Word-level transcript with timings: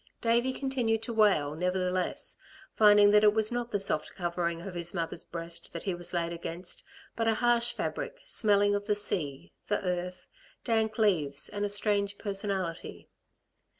Davey 0.19 0.51
continued 0.51 1.03
to 1.03 1.13
wail, 1.13 1.53
nevertheless, 1.53 2.35
finding 2.73 3.11
that 3.11 3.23
it 3.23 3.35
was 3.35 3.51
not 3.51 3.69
the 3.71 3.79
soft 3.79 4.15
covering 4.15 4.59
of 4.63 4.73
his 4.73 4.95
mother's 4.95 5.23
breast 5.23 5.69
that 5.73 5.83
he 5.83 5.93
was 5.93 6.11
laid 6.11 6.33
against, 6.33 6.83
but 7.15 7.27
a 7.27 7.35
harsh 7.35 7.73
fabric, 7.73 8.19
smelling 8.25 8.73
of 8.73 8.87
the 8.87 8.95
sea, 8.95 9.51
the 9.67 9.77
earth, 9.85 10.25
dank 10.63 10.97
leaves 10.97 11.49
and 11.49 11.65
a 11.65 11.69
strange 11.69 12.17
personality. 12.17 13.09